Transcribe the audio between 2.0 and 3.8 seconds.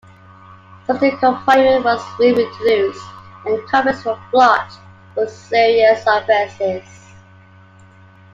re-introduced, and